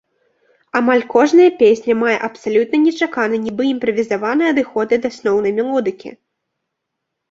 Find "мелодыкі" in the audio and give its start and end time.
5.63-6.09